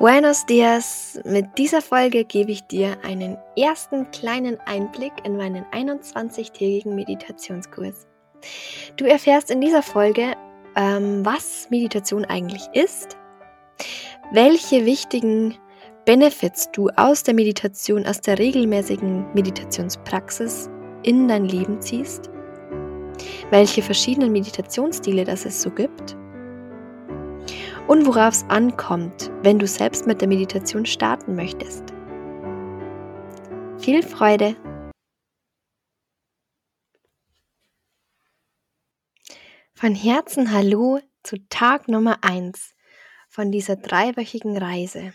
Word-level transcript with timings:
Buenos 0.00 0.46
dias! 0.46 1.20
Mit 1.26 1.58
dieser 1.58 1.82
Folge 1.82 2.24
gebe 2.24 2.52
ich 2.52 2.62
dir 2.62 2.96
einen 3.04 3.36
ersten 3.54 4.10
kleinen 4.12 4.58
Einblick 4.60 5.12
in 5.24 5.36
meinen 5.36 5.62
21-tägigen 5.72 6.94
Meditationskurs. 6.94 8.06
Du 8.96 9.04
erfährst 9.04 9.50
in 9.50 9.60
dieser 9.60 9.82
Folge, 9.82 10.36
ähm, 10.74 11.22
was 11.22 11.68
Meditation 11.68 12.24
eigentlich 12.24 12.66
ist, 12.72 13.18
welche 14.32 14.86
wichtigen 14.86 15.58
Benefits 16.06 16.70
du 16.72 16.88
aus 16.96 17.22
der 17.22 17.34
Meditation, 17.34 18.06
aus 18.06 18.22
der 18.22 18.38
regelmäßigen 18.38 19.30
Meditationspraxis 19.34 20.70
in 21.02 21.28
dein 21.28 21.44
Leben 21.44 21.78
ziehst, 21.82 22.30
welche 23.50 23.82
verschiedenen 23.82 24.32
Meditationsstile 24.32 25.24
das 25.24 25.44
es 25.44 25.60
so 25.60 25.70
gibt 25.70 26.16
und 27.90 28.06
worauf 28.06 28.34
es 28.34 28.44
ankommt, 28.44 29.32
wenn 29.42 29.58
du 29.58 29.66
selbst 29.66 30.06
mit 30.06 30.20
der 30.20 30.28
Meditation 30.28 30.86
starten 30.86 31.34
möchtest. 31.34 31.82
Viel 33.78 34.04
Freude! 34.04 34.54
Von 39.74 39.96
Herzen 39.96 40.52
Hallo 40.52 41.00
zu 41.24 41.34
Tag 41.48 41.88
Nummer 41.88 42.22
1 42.22 42.76
von 43.28 43.50
dieser 43.50 43.74
dreiwöchigen 43.74 44.56
Reise. 44.56 45.12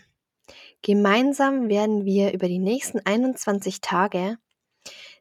Gemeinsam 0.82 1.70
werden 1.70 2.04
wir 2.04 2.34
über 2.34 2.46
die 2.46 2.58
nächsten 2.58 3.00
21 3.00 3.80
Tage 3.80 4.36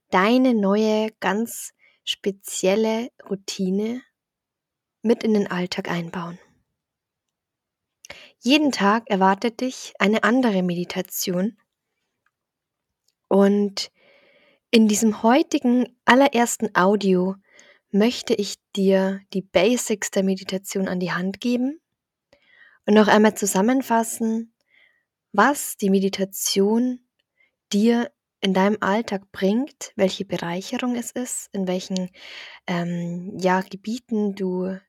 deine 0.09 0.53
neue, 0.55 1.07
ganz 1.21 1.71
spezielle 2.03 3.11
Routine 3.29 4.01
mit 5.03 5.23
in 5.23 5.33
den 5.33 5.49
Alltag 5.49 5.89
einbauen. 5.89 6.37
Jeden 8.45 8.71
Tag 8.71 9.09
erwartet 9.09 9.59
dich 9.61 9.93
eine 9.97 10.23
andere 10.23 10.61
Meditation. 10.61 11.57
Und 13.27 13.91
in 14.69 14.87
diesem 14.87 15.23
heutigen 15.23 15.97
allerersten 16.05 16.69
Audio 16.75 17.37
möchte 17.89 18.35
ich 18.35 18.57
dir 18.75 19.19
die 19.33 19.41
Basics 19.41 20.11
der 20.11 20.21
Meditation 20.21 20.87
an 20.87 20.99
die 20.99 21.11
Hand 21.11 21.41
geben 21.41 21.81
und 22.85 22.93
noch 22.93 23.07
einmal 23.07 23.35
zusammenfassen, 23.35 24.53
was 25.31 25.77
die 25.77 25.89
Meditation 25.89 26.99
dir 27.73 28.11
in 28.41 28.53
deinem 28.53 28.77
Alltag 28.79 29.31
bringt, 29.31 29.91
welche 29.95 30.23
Bereicherung 30.23 30.95
es 30.95 31.09
ist, 31.09 31.49
in 31.51 31.67
welchen 31.67 32.11
ähm, 32.67 33.35
ja, 33.39 33.61
Gebieten 33.61 34.35
du 34.35 34.79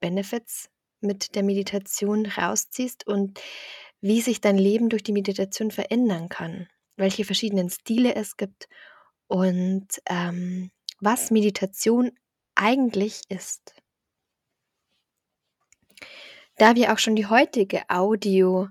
Benefits 0.00 0.71
mit 1.02 1.34
der 1.34 1.42
Meditation 1.42 2.26
rausziehst 2.26 3.06
und 3.06 3.40
wie 4.00 4.20
sich 4.20 4.40
dein 4.40 4.58
Leben 4.58 4.88
durch 4.88 5.02
die 5.02 5.12
Meditation 5.12 5.70
verändern 5.70 6.28
kann, 6.28 6.68
welche 6.96 7.24
verschiedenen 7.24 7.70
Stile 7.70 8.14
es 8.14 8.36
gibt 8.36 8.68
und 9.28 9.86
ähm, 10.06 10.70
was 11.00 11.30
Meditation 11.30 12.12
eigentlich 12.54 13.22
ist. 13.28 13.74
Da 16.56 16.74
wir 16.74 16.92
auch 16.92 16.98
schon 16.98 17.16
die 17.16 17.26
heutige 17.26 17.88
Audio 17.88 18.68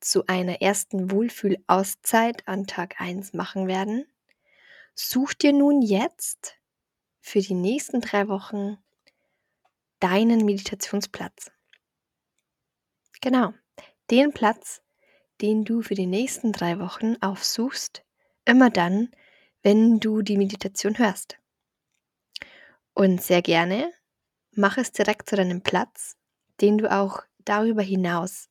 zu 0.00 0.26
einer 0.26 0.60
ersten 0.60 1.10
Wohlfühlauszeit 1.10 2.46
an 2.46 2.66
Tag 2.66 3.00
1 3.00 3.32
machen 3.32 3.66
werden, 3.66 4.06
such 4.94 5.34
dir 5.34 5.52
nun 5.52 5.82
jetzt 5.82 6.56
für 7.20 7.40
die 7.40 7.54
nächsten 7.54 8.00
drei 8.00 8.28
Wochen 8.28 8.76
deinen 10.00 10.44
Meditationsplatz. 10.44 11.50
Genau, 13.24 13.54
den 14.10 14.34
Platz, 14.34 14.82
den 15.40 15.64
du 15.64 15.80
für 15.80 15.94
die 15.94 16.04
nächsten 16.04 16.52
drei 16.52 16.78
Wochen 16.78 17.16
aufsuchst, 17.22 18.04
immer 18.44 18.68
dann, 18.68 19.12
wenn 19.62 19.98
du 19.98 20.20
die 20.20 20.36
Meditation 20.36 20.98
hörst. 20.98 21.38
Und 22.92 23.22
sehr 23.22 23.40
gerne 23.40 23.90
mach 24.52 24.76
es 24.76 24.92
direkt 24.92 25.30
zu 25.30 25.36
deinem 25.36 25.62
Platz, 25.62 26.18
den 26.60 26.76
du 26.76 26.92
auch 26.92 27.22
darüber 27.38 27.80
hinaus 27.80 28.50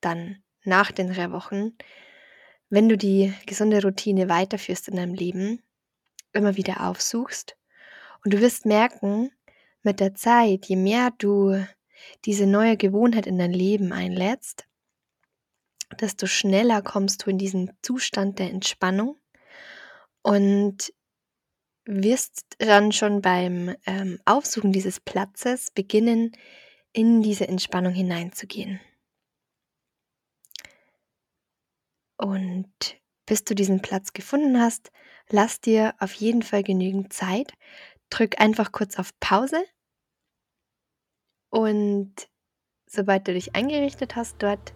dann 0.00 0.42
nach 0.64 0.90
den 0.90 1.12
drei 1.12 1.30
Wochen, 1.30 1.76
wenn 2.70 2.88
du 2.88 2.98
die 2.98 3.32
gesunde 3.46 3.80
Routine 3.80 4.28
weiterführst 4.28 4.88
in 4.88 4.96
deinem 4.96 5.14
Leben, 5.14 5.62
immer 6.32 6.56
wieder 6.56 6.88
aufsuchst. 6.88 7.56
Und 8.24 8.34
du 8.34 8.40
wirst 8.40 8.66
merken, 8.66 9.30
mit 9.84 10.00
der 10.00 10.16
Zeit, 10.16 10.66
je 10.66 10.74
mehr 10.74 11.12
du 11.16 11.64
diese 12.24 12.46
neue 12.46 12.76
Gewohnheit 12.76 13.26
in 13.26 13.38
dein 13.38 13.52
Leben 13.52 13.92
einlädst, 13.92 14.66
desto 16.00 16.26
schneller 16.26 16.82
kommst 16.82 17.24
du 17.24 17.30
in 17.30 17.38
diesen 17.38 17.72
Zustand 17.82 18.38
der 18.38 18.50
Entspannung 18.50 19.16
und 20.22 20.92
wirst 21.84 22.44
dann 22.58 22.92
schon 22.92 23.22
beim 23.22 23.74
ähm, 23.86 24.18
Aufsuchen 24.26 24.72
dieses 24.72 25.00
Platzes 25.00 25.70
beginnen, 25.70 26.32
in 26.92 27.22
diese 27.22 27.48
Entspannung 27.48 27.92
hineinzugehen. 27.92 28.80
Und 32.18 32.68
bis 33.24 33.44
du 33.44 33.54
diesen 33.54 33.80
Platz 33.80 34.12
gefunden 34.12 34.60
hast, 34.60 34.90
lass 35.30 35.60
dir 35.60 35.94
auf 35.98 36.12
jeden 36.14 36.42
Fall 36.42 36.62
genügend 36.62 37.12
Zeit. 37.12 37.52
Drück 38.10 38.40
einfach 38.40 38.72
kurz 38.72 38.98
auf 38.98 39.18
Pause 39.20 39.62
und 41.50 42.12
sobald 42.86 43.28
du 43.28 43.34
dich 43.34 43.54
eingerichtet 43.54 44.16
hast 44.16 44.42
dort, 44.42 44.72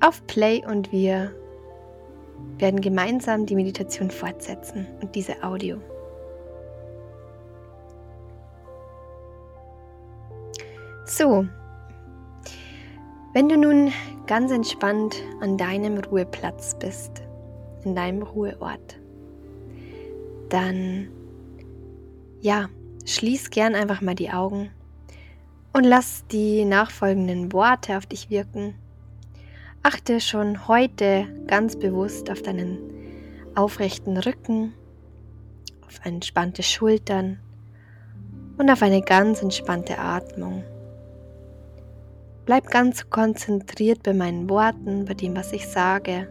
auf 0.00 0.26
Play 0.26 0.64
und 0.66 0.92
wir 0.92 1.34
werden 2.58 2.80
gemeinsam 2.80 3.46
die 3.46 3.54
Meditation 3.54 4.10
fortsetzen 4.10 4.86
und 5.00 5.14
diese 5.14 5.42
Audio. 5.42 5.80
So, 11.06 11.46
wenn 13.32 13.48
du 13.48 13.56
nun 13.56 13.92
ganz 14.26 14.50
entspannt 14.50 15.22
an 15.40 15.56
deinem 15.56 15.98
Ruheplatz 15.98 16.76
bist, 16.78 17.22
in 17.84 17.94
deinem 17.94 18.22
Ruheort, 18.22 18.98
dann 20.48 21.08
ja, 22.40 22.68
schließ 23.04 23.50
gern 23.50 23.74
einfach 23.74 24.00
mal 24.00 24.14
die 24.14 24.30
Augen 24.30 24.70
und 25.76 25.84
lass 25.84 26.24
die 26.28 26.64
nachfolgenden 26.64 27.52
Worte 27.52 27.98
auf 27.98 28.06
dich 28.06 28.30
wirken. 28.30 28.74
Achte 29.82 30.22
schon 30.22 30.68
heute 30.68 31.26
ganz 31.46 31.78
bewusst 31.78 32.30
auf 32.30 32.40
deinen 32.40 32.78
aufrechten 33.54 34.16
Rücken, 34.16 34.72
auf 35.86 36.00
entspannte 36.02 36.62
Schultern 36.62 37.40
und 38.56 38.70
auf 38.70 38.80
eine 38.80 39.02
ganz 39.02 39.42
entspannte 39.42 39.98
Atmung. 39.98 40.64
Bleib 42.46 42.70
ganz 42.70 43.10
konzentriert 43.10 44.02
bei 44.02 44.14
meinen 44.14 44.48
Worten, 44.48 45.04
bei 45.04 45.12
dem, 45.12 45.36
was 45.36 45.52
ich 45.52 45.68
sage. 45.68 46.26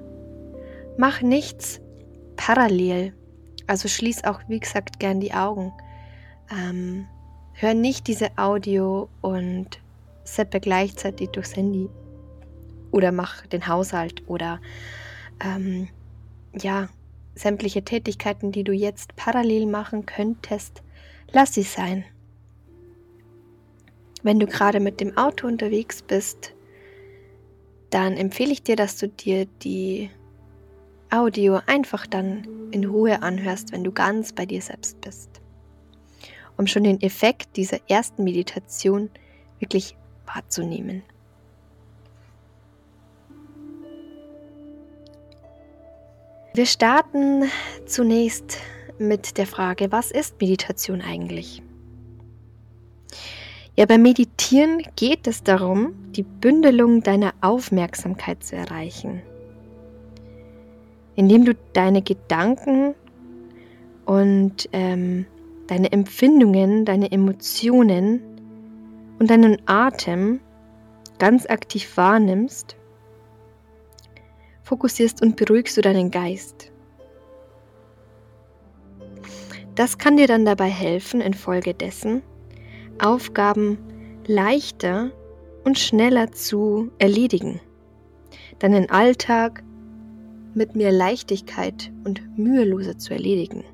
Mach 0.97 1.21
nichts 1.21 1.79
parallel. 2.35 3.13
Also 3.67 3.89
schließ 3.89 4.23
auch, 4.23 4.39
wie 4.47 4.59
gesagt, 4.59 4.99
gern 4.99 5.19
die 5.19 5.35
Augen. 5.35 5.71
Ähm, 6.51 7.05
Hör 7.57 7.73
nicht 7.73 8.07
diese 8.07 8.37
Audio 8.37 9.07
und 9.21 9.79
seppe 10.25 10.59
gleichzeitig 10.59 11.29
durchs 11.29 11.55
Handy. 11.55 11.87
Oder 12.91 13.13
mach 13.13 13.47
den 13.47 13.65
Haushalt 13.65 14.27
oder 14.27 14.59
ähm, 15.41 15.87
ja, 16.53 16.89
sämtliche 17.33 17.85
Tätigkeiten, 17.85 18.51
die 18.51 18.65
du 18.65 18.73
jetzt 18.73 19.15
parallel 19.15 19.67
machen 19.67 20.05
könntest, 20.05 20.83
lass 21.31 21.53
sie 21.53 21.63
sein. 21.63 22.03
Wenn 24.21 24.41
du 24.41 24.47
gerade 24.47 24.81
mit 24.81 24.99
dem 24.99 25.15
Auto 25.15 25.47
unterwegs 25.47 26.01
bist, 26.01 26.53
dann 27.89 28.17
empfehle 28.17 28.51
ich 28.51 28.63
dir, 28.63 28.75
dass 28.75 28.97
du 28.97 29.07
dir 29.07 29.45
die 29.63 30.09
Audio 31.09 31.61
einfach 31.67 32.05
dann 32.05 32.69
in 32.71 32.83
Ruhe 32.83 33.21
anhörst, 33.21 33.71
wenn 33.71 33.85
du 33.85 33.93
ganz 33.93 34.33
bei 34.33 34.45
dir 34.45 34.61
selbst 34.61 34.99
bist 34.99 35.34
um 36.57 36.67
schon 36.67 36.83
den 36.83 37.01
Effekt 37.01 37.55
dieser 37.57 37.79
ersten 37.89 38.23
Meditation 38.23 39.09
wirklich 39.59 39.95
wahrzunehmen. 40.25 41.03
Wir 46.53 46.65
starten 46.65 47.43
zunächst 47.85 48.57
mit 48.97 49.37
der 49.37 49.45
Frage, 49.45 49.91
was 49.91 50.11
ist 50.11 50.39
Meditation 50.39 51.01
eigentlich? 51.01 51.61
Ja, 53.75 53.85
beim 53.85 54.03
Meditieren 54.03 54.81
geht 54.95 55.27
es 55.27 55.43
darum, 55.43 55.95
die 56.13 56.23
Bündelung 56.23 57.03
deiner 57.03 57.33
Aufmerksamkeit 57.41 58.41
zu 58.41 58.55
erreichen, 58.55 59.21
indem 61.17 61.43
du 61.43 61.55
deine 61.73 62.01
Gedanken 62.01 62.95
und 64.05 64.69
ähm, 64.71 65.25
deine 65.67 65.91
Empfindungen, 65.91 66.85
deine 66.85 67.11
Emotionen 67.11 68.21
und 69.19 69.29
deinen 69.29 69.57
Atem 69.65 70.39
ganz 71.19 71.45
aktiv 71.47 71.95
wahrnimmst, 71.95 72.75
fokussierst 74.63 75.21
und 75.21 75.35
beruhigst 75.35 75.77
du 75.77 75.81
deinen 75.81 76.11
Geist. 76.11 76.71
Das 79.75 79.97
kann 79.97 80.17
dir 80.17 80.27
dann 80.27 80.45
dabei 80.45 80.69
helfen, 80.69 81.21
infolgedessen 81.21 82.21
Aufgaben 82.99 83.77
leichter 84.25 85.11
und 85.65 85.77
schneller 85.77 86.31
zu 86.31 86.91
erledigen, 86.97 87.59
deinen 88.59 88.89
Alltag 88.89 89.63
mit 90.53 90.75
mehr 90.75 90.93
Leichtigkeit 90.93 91.91
und 92.05 92.37
müheloser 92.37 92.97
zu 92.97 93.13
erledigen. 93.13 93.65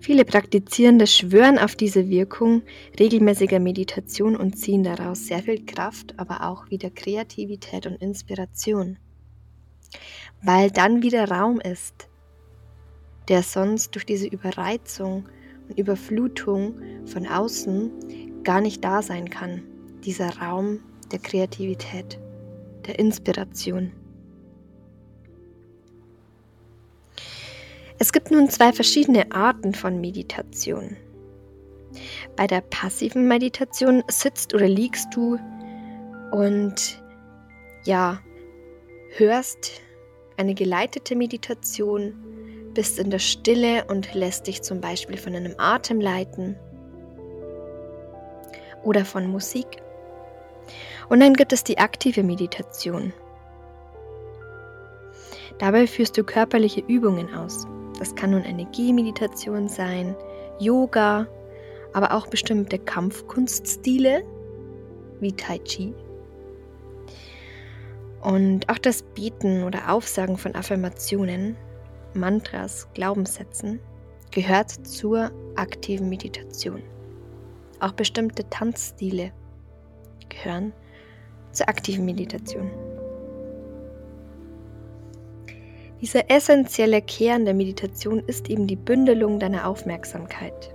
Viele 0.00 0.24
Praktizierende 0.24 1.06
schwören 1.06 1.58
auf 1.58 1.76
diese 1.76 2.08
Wirkung 2.08 2.62
regelmäßiger 2.98 3.60
Meditation 3.60 4.34
und 4.34 4.58
ziehen 4.58 4.82
daraus 4.82 5.26
sehr 5.26 5.42
viel 5.42 5.66
Kraft, 5.66 6.18
aber 6.18 6.48
auch 6.48 6.70
wieder 6.70 6.88
Kreativität 6.88 7.86
und 7.86 7.96
Inspiration. 7.96 8.96
Weil 10.42 10.70
dann 10.70 11.02
wieder 11.02 11.30
Raum 11.30 11.60
ist, 11.60 12.08
der 13.28 13.42
sonst 13.42 13.94
durch 13.94 14.06
diese 14.06 14.26
Überreizung 14.26 15.28
und 15.68 15.78
Überflutung 15.78 16.80
von 17.04 17.26
außen 17.26 17.90
gar 18.42 18.62
nicht 18.62 18.82
da 18.82 19.02
sein 19.02 19.28
kann. 19.28 19.62
Dieser 20.02 20.38
Raum 20.38 20.80
der 21.12 21.18
Kreativität, 21.18 22.18
der 22.86 22.98
Inspiration. 22.98 23.92
Es 28.02 28.14
gibt 28.14 28.30
nun 28.30 28.48
zwei 28.48 28.72
verschiedene 28.72 29.30
Arten 29.30 29.74
von 29.74 30.00
Meditation. 30.00 30.96
Bei 32.34 32.46
der 32.46 32.62
passiven 32.62 33.28
Meditation 33.28 34.02
sitzt 34.08 34.54
oder 34.54 34.66
liegst 34.66 35.14
du 35.14 35.38
und 36.32 37.02
ja, 37.84 38.18
hörst 39.18 39.82
eine 40.38 40.54
geleitete 40.54 41.14
Meditation, 41.14 42.14
bist 42.72 42.98
in 42.98 43.10
der 43.10 43.18
Stille 43.18 43.84
und 43.84 44.14
lässt 44.14 44.46
dich 44.46 44.62
zum 44.62 44.80
Beispiel 44.80 45.18
von 45.18 45.34
einem 45.34 45.54
Atem 45.58 46.00
leiten 46.00 46.56
oder 48.82 49.04
von 49.04 49.26
Musik. 49.26 49.66
Und 51.10 51.20
dann 51.20 51.34
gibt 51.34 51.52
es 51.52 51.64
die 51.64 51.76
aktive 51.76 52.22
Meditation. 52.22 53.12
Dabei 55.58 55.86
führst 55.86 56.16
du 56.16 56.24
körperliche 56.24 56.80
Übungen 56.80 57.34
aus. 57.34 57.66
Das 58.00 58.14
kann 58.14 58.30
nun 58.30 58.42
eine 58.42 58.64
Gehmeditation 58.64 59.68
sein, 59.68 60.16
Yoga, 60.58 61.28
aber 61.92 62.14
auch 62.14 62.26
bestimmte 62.26 62.78
Kampfkunststile 62.78 64.24
wie 65.20 65.32
Tai 65.32 65.58
Chi. 65.58 65.94
Und 68.22 68.68
auch 68.70 68.78
das 68.78 69.02
Beten 69.02 69.64
oder 69.64 69.92
Aufsagen 69.92 70.38
von 70.38 70.54
Affirmationen, 70.54 71.56
Mantras, 72.14 72.88
Glaubenssätzen 72.94 73.80
gehört 74.30 74.70
zur 74.86 75.30
aktiven 75.56 76.08
Meditation. 76.08 76.82
Auch 77.80 77.92
bestimmte 77.92 78.48
Tanzstile 78.48 79.32
gehören 80.30 80.72
zur 81.52 81.68
aktiven 81.68 82.04
Meditation. 82.06 82.70
Dieser 86.00 86.30
essentielle 86.30 87.02
Kern 87.02 87.44
der 87.44 87.52
Meditation 87.52 88.20
ist 88.26 88.48
eben 88.48 88.66
die 88.66 88.76
Bündelung 88.76 89.38
deiner 89.38 89.66
Aufmerksamkeit. 89.66 90.74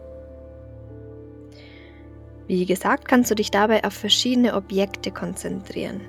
Wie 2.48 2.66
gesagt, 2.68 3.07
kannst 3.07 3.31
du 3.31 3.36
dich 3.36 3.50
dabei 3.50 3.83
auf 3.83 3.94
verschiedene 3.94 4.54
Objekte 4.54 5.12
konzentrieren. 5.12 6.01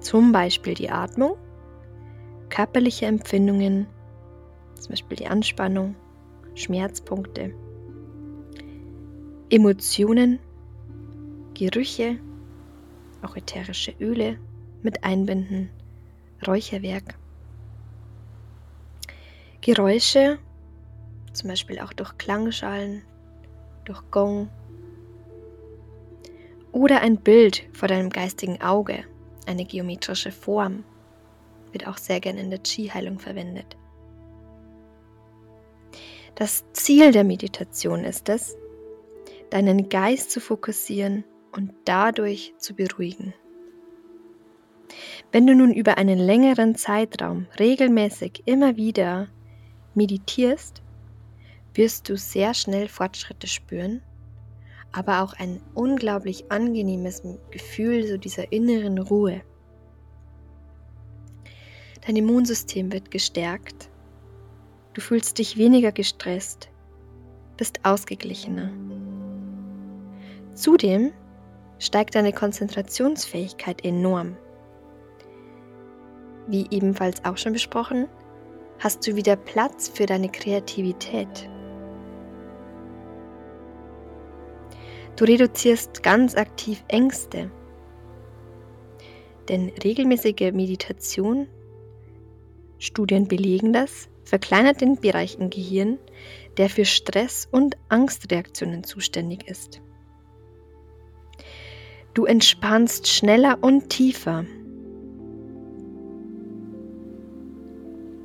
Zum 0.00 0.30
Beispiel 0.30 0.74
die 0.74 0.88
Atmung, 0.88 1.36
körperliche 2.48 3.06
Empfindungen, 3.06 3.88
zum 4.74 4.90
Beispiel 4.90 5.16
die 5.16 5.26
Anspannung, 5.26 5.96
Schmerzpunkte, 6.54 7.52
Emotionen, 9.50 10.38
Gerüche, 11.54 12.18
auch 13.22 13.34
ätherische 13.34 13.94
Öle 13.98 14.38
mit 14.82 15.02
einbinden, 15.02 15.70
Räucherwerk. 16.46 17.17
Geräusche, 19.68 20.38
zum 21.34 21.50
Beispiel 21.50 21.78
auch 21.80 21.92
durch 21.92 22.16
Klangschalen, 22.16 23.02
durch 23.84 24.00
Gong 24.10 24.48
oder 26.72 27.02
ein 27.02 27.18
Bild 27.18 27.68
vor 27.74 27.86
deinem 27.86 28.08
geistigen 28.08 28.62
Auge, 28.62 29.04
eine 29.46 29.66
geometrische 29.66 30.32
Form, 30.32 30.84
wird 31.72 31.86
auch 31.86 31.98
sehr 31.98 32.18
gern 32.18 32.38
in 32.38 32.48
der 32.48 32.60
Qi-Heilung 32.60 33.18
verwendet. 33.18 33.76
Das 36.34 36.64
Ziel 36.72 37.12
der 37.12 37.24
Meditation 37.24 38.04
ist 38.04 38.30
es, 38.30 38.56
deinen 39.50 39.90
Geist 39.90 40.30
zu 40.30 40.40
fokussieren 40.40 41.24
und 41.52 41.74
dadurch 41.84 42.54
zu 42.56 42.74
beruhigen. 42.74 43.34
Wenn 45.30 45.46
du 45.46 45.54
nun 45.54 45.74
über 45.74 45.98
einen 45.98 46.18
längeren 46.18 46.74
Zeitraum 46.74 47.48
regelmäßig 47.60 48.44
immer 48.46 48.78
wieder 48.78 49.28
meditierst, 49.98 50.82
wirst 51.74 52.08
du 52.08 52.16
sehr 52.16 52.54
schnell 52.54 52.88
Fortschritte 52.88 53.46
spüren, 53.46 54.00
aber 54.92 55.22
auch 55.22 55.34
ein 55.34 55.60
unglaublich 55.74 56.50
angenehmes 56.50 57.22
Gefühl 57.50 58.06
so 58.06 58.16
dieser 58.16 58.50
inneren 58.52 58.98
Ruhe. 58.98 59.42
Dein 62.06 62.16
Immunsystem 62.16 62.90
wird 62.90 63.10
gestärkt, 63.10 63.90
du 64.94 65.02
fühlst 65.02 65.38
dich 65.38 65.58
weniger 65.58 65.92
gestresst, 65.92 66.70
bist 67.58 67.80
ausgeglichener. 67.84 68.70
Zudem 70.54 71.12
steigt 71.78 72.14
deine 72.14 72.32
Konzentrationsfähigkeit 72.32 73.84
enorm. 73.84 74.36
Wie 76.46 76.66
ebenfalls 76.70 77.24
auch 77.24 77.36
schon 77.36 77.52
besprochen, 77.52 78.08
hast 78.78 79.06
du 79.06 79.16
wieder 79.16 79.36
Platz 79.36 79.88
für 79.88 80.06
deine 80.06 80.28
Kreativität. 80.28 81.48
Du 85.16 85.24
reduzierst 85.24 86.02
ganz 86.02 86.36
aktiv 86.36 86.84
Ängste, 86.86 87.50
denn 89.48 89.72
regelmäßige 89.82 90.52
Meditation, 90.52 91.48
Studien 92.78 93.26
belegen 93.26 93.72
das, 93.72 94.08
verkleinert 94.22 94.80
den 94.80 95.00
Bereich 95.00 95.38
im 95.40 95.50
Gehirn, 95.50 95.98
der 96.56 96.70
für 96.70 96.84
Stress 96.84 97.48
und 97.50 97.76
Angstreaktionen 97.88 98.84
zuständig 98.84 99.48
ist. 99.48 99.80
Du 102.14 102.24
entspannst 102.24 103.08
schneller 103.08 103.58
und 103.60 103.88
tiefer 103.88 104.44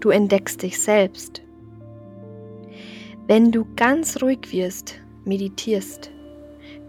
Du 0.03 0.09
entdeckst 0.09 0.61
dich 0.61 0.81
selbst. 0.81 1.41
Wenn 3.25 3.53
du 3.53 3.65
ganz 3.77 4.21
ruhig 4.21 4.51
wirst, 4.51 4.95
meditierst, 5.23 6.11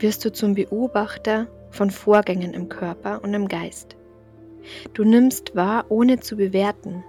wirst 0.01 0.25
du 0.25 0.33
zum 0.33 0.55
Beobachter 0.55 1.47
von 1.71 1.93
Vorgängen 1.93 2.53
im 2.55 2.69
Körper 2.69 3.23
und 3.23 3.33
im 3.33 3.47
Geist. 3.47 3.95
Du 4.95 5.05
nimmst 5.05 5.55
wahr, 5.55 5.85
ohne 5.91 6.19
zu 6.19 6.37
bewerten. 6.37 7.05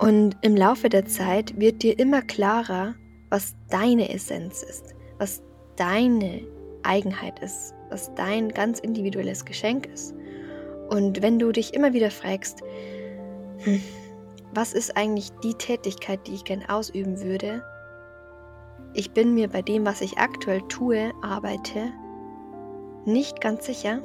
Und 0.00 0.36
im 0.42 0.56
Laufe 0.56 0.88
der 0.88 1.06
Zeit 1.06 1.56
wird 1.56 1.84
dir 1.84 1.96
immer 2.00 2.22
klarer, 2.22 2.96
was 3.30 3.54
deine 3.70 4.12
Essenz 4.12 4.64
ist, 4.64 4.96
was 5.18 5.40
deine 5.76 6.42
Eigenheit 6.82 7.38
ist, 7.38 7.76
was 7.90 8.12
dein 8.16 8.48
ganz 8.48 8.80
individuelles 8.80 9.44
Geschenk 9.44 9.86
ist. 9.86 10.16
Und 10.88 11.22
wenn 11.22 11.38
du 11.38 11.52
dich 11.52 11.74
immer 11.74 11.92
wieder 11.92 12.10
fragst, 12.10 12.62
hm, 13.58 13.80
was 14.52 14.72
ist 14.72 14.96
eigentlich 14.96 15.30
die 15.42 15.54
Tätigkeit, 15.54 16.26
die 16.26 16.34
ich 16.34 16.44
gern 16.44 16.64
ausüben 16.68 17.20
würde? 17.20 17.62
Ich 18.94 19.12
bin 19.12 19.34
mir 19.34 19.48
bei 19.48 19.62
dem, 19.62 19.84
was 19.84 20.00
ich 20.00 20.18
aktuell 20.18 20.62
tue, 20.68 21.12
arbeite, 21.22 21.92
nicht 23.04 23.40
ganz 23.40 23.66
sicher. 23.66 24.02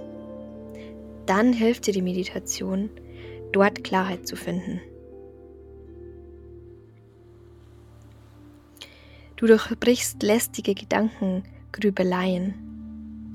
Dann 1.25 1.53
hilft 1.53 1.87
dir 1.87 1.93
die 1.93 2.01
Meditation, 2.01 2.89
dort 3.53 3.83
Klarheit 3.83 4.27
zu 4.27 4.35
finden. 4.35 4.81
Du 9.37 9.47
durchbrichst 9.47 10.21
lästige 10.21 10.73
Gedankengrübeleien, 10.73 12.53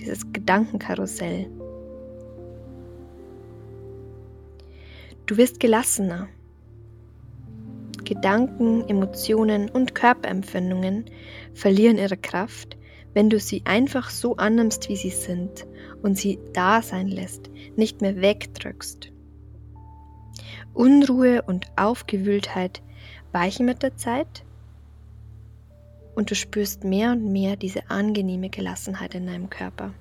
dieses 0.00 0.31
Gedankenkarussell. 0.33 1.50
Du 5.28 5.37
wirst 5.37 5.61
gelassener. 5.61 6.26
Gedanken, 8.02 8.88
Emotionen 8.88 9.68
und 9.68 9.94
Körperempfindungen 9.94 11.04
verlieren 11.52 11.99
ihre 11.99 12.16
Kraft, 12.16 12.78
wenn 13.12 13.28
du 13.28 13.38
sie 13.38 13.61
einfach 13.66 14.08
so 14.08 14.37
annimmst, 14.37 14.88
wie 14.88 14.97
sie 14.97 15.11
sind 15.11 15.66
und 16.00 16.16
sie 16.16 16.38
da 16.54 16.80
sein 16.80 17.08
lässt, 17.08 17.50
nicht 17.76 18.00
mehr 18.00 18.23
wegdrückst. 18.23 19.12
Unruhe 20.73 21.42
und 21.42 21.66
Aufgewühltheit 21.76 22.82
weichen 23.30 23.66
mit 23.66 23.82
der 23.82 23.99
Zeit 23.99 24.47
und 26.14 26.30
du 26.30 26.35
spürst 26.35 26.85
mehr 26.85 27.12
und 27.12 27.30
mehr 27.30 27.56
diese 27.56 27.90
angenehme 27.90 28.49
Gelassenheit 28.49 29.14
in 29.14 29.26
deinem 29.26 29.50
Körper. 29.50 29.92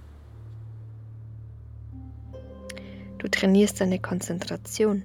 Du 3.18 3.28
trainierst 3.28 3.82
deine 3.82 4.00
Konzentration. 4.00 5.04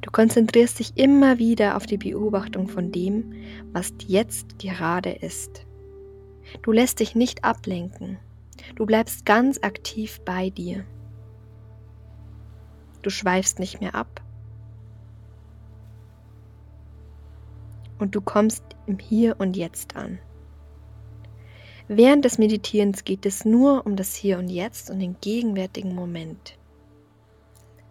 Du 0.00 0.10
konzentrierst 0.10 0.78
dich 0.78 0.92
immer 0.96 1.38
wieder 1.38 1.76
auf 1.76 1.86
die 1.86 1.98
Beobachtung 1.98 2.68
von 2.68 2.92
dem, 2.92 3.32
was 3.72 3.92
jetzt 4.06 4.58
gerade 4.58 5.10
ist. 5.10 5.66
Du 6.62 6.72
lässt 6.72 7.00
dich 7.00 7.14
nicht 7.14 7.44
ablenken. 7.44 8.18
Du 8.76 8.86
bleibst 8.86 9.24
ganz 9.24 9.58
aktiv 9.62 10.20
bei 10.24 10.50
dir. 10.50 10.84
Du 13.02 13.10
schweifst 13.10 13.58
nicht 13.58 13.80
mehr 13.80 13.94
ab. 13.94 14.22
Und 17.98 18.14
du 18.14 18.20
kommst 18.20 18.64
im 18.86 18.98
Hier 18.98 19.36
und 19.38 19.56
Jetzt 19.56 19.96
an. 19.96 20.18
Während 21.86 22.24
des 22.24 22.38
Meditierens 22.38 23.04
geht 23.04 23.26
es 23.26 23.44
nur 23.44 23.86
um 23.86 23.94
das 23.94 24.14
Hier 24.14 24.38
und 24.38 24.48
Jetzt 24.48 24.90
und 24.90 25.00
den 25.00 25.16
gegenwärtigen 25.20 25.94
Moment. 25.94 26.58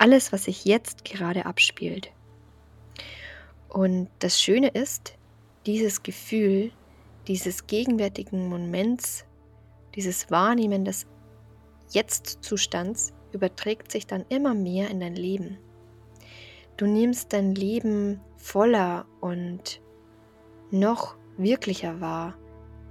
Alles, 0.04 0.34
was 0.34 0.44
sich 0.44 0.66
jetzt 0.66 1.06
gerade 1.06 1.46
abspielt. 1.46 2.12
Und 3.70 4.10
das 4.20 4.42
Schöne 4.42 4.68
ist, 4.68 5.14
dieses 5.66 6.04
Gefühl, 6.04 6.74
dieses 7.30 7.68
gegenwärtigen 7.68 8.50
Moments, 8.50 9.24
dieses 9.96 10.30
Wahrnehmen 10.30 10.84
des 10.84 11.06
Jetzt-Zustands 11.92 13.14
überträgt 13.32 13.94
sich 13.94 14.06
dann 14.06 14.26
immer 14.28 14.54
mehr 14.54 14.90
in 14.90 15.00
dein 15.00 15.16
Leben. 15.16 15.58
Du 16.76 16.86
nimmst 16.86 17.32
dein 17.32 17.56
Leben 17.56 18.20
voller 18.36 19.06
und 19.22 19.80
noch 20.70 21.16
wirklicher 21.38 22.02
wahr, 22.02 22.38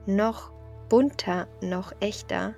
noch 0.06 0.50
bunter, 0.88 1.46
noch 1.60 1.92
echter. 2.00 2.54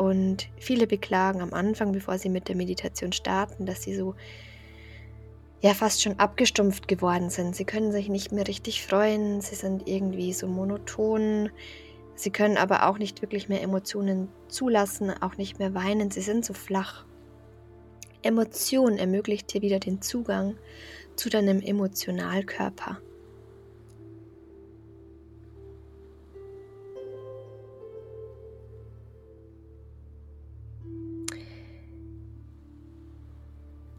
Und 0.00 0.48
viele 0.56 0.86
beklagen 0.86 1.42
am 1.42 1.52
Anfang, 1.52 1.92
bevor 1.92 2.16
sie 2.16 2.30
mit 2.30 2.48
der 2.48 2.56
Meditation 2.56 3.12
starten, 3.12 3.66
dass 3.66 3.82
sie 3.82 3.94
so 3.94 4.14
ja 5.60 5.74
fast 5.74 6.00
schon 6.00 6.18
abgestumpft 6.18 6.88
geworden 6.88 7.28
sind. 7.28 7.54
Sie 7.54 7.66
können 7.66 7.92
sich 7.92 8.08
nicht 8.08 8.32
mehr 8.32 8.48
richtig 8.48 8.82
freuen, 8.82 9.42
sie 9.42 9.56
sind 9.56 9.86
irgendwie 9.86 10.32
so 10.32 10.46
monoton, 10.46 11.50
sie 12.14 12.30
können 12.30 12.56
aber 12.56 12.88
auch 12.88 12.96
nicht 12.96 13.20
wirklich 13.20 13.50
mehr 13.50 13.60
Emotionen 13.60 14.30
zulassen, 14.48 15.12
auch 15.20 15.36
nicht 15.36 15.58
mehr 15.58 15.74
weinen, 15.74 16.10
sie 16.10 16.22
sind 16.22 16.46
so 16.46 16.54
flach. 16.54 17.04
Emotion 18.22 18.96
ermöglicht 18.96 19.52
dir 19.52 19.60
wieder 19.60 19.80
den 19.80 20.00
Zugang 20.00 20.56
zu 21.14 21.28
deinem 21.28 21.60
Emotionalkörper. 21.60 23.02